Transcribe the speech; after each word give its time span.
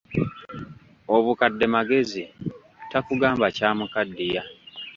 Obukadde 1.15 1.65
magezi, 1.75 2.23
takugamba 2.91 3.45
kyamukaddiya. 3.55 4.41